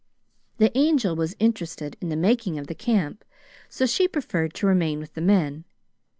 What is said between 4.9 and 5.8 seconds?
with the men.